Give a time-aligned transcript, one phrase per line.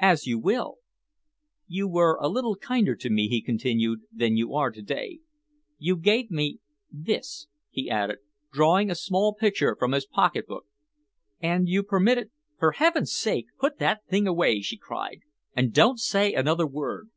[0.00, 0.76] "As you will."
[1.66, 5.20] "You were a little kinder to me," he continued, "than you are to day.
[5.76, 6.60] You gave me
[6.90, 8.20] this," he added,
[8.50, 10.64] drawing a small picture from his pocketbook,
[11.42, 15.20] "and you permitted" "For heaven's sake, put that thing away," she cried,
[15.54, 17.10] "and don't say another word!